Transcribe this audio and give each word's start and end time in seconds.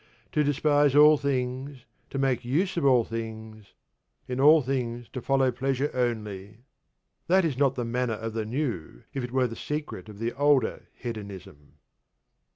'To 0.31 0.43
despise 0.43 0.95
all 0.95 1.15
things, 1.15 1.85
to 2.09 2.17
make 2.17 2.43
use 2.43 2.75
of 2.75 2.83
all 2.83 3.03
things, 3.03 3.73
in 4.27 4.39
all 4.39 4.63
things 4.63 5.07
to 5.09 5.21
follow 5.21 5.51
pleasure 5.51 5.91
only:' 5.93 6.61
that 7.27 7.45
is 7.45 7.55
not 7.55 7.75
the 7.75 7.85
manner 7.85 8.15
of 8.15 8.33
the 8.33 8.43
new, 8.43 9.03
if 9.13 9.23
it 9.23 9.31
were 9.31 9.45
the 9.45 9.55
secret 9.55 10.09
of 10.09 10.17
the 10.17 10.33
older 10.33 10.87
Hedonism. 10.95 11.73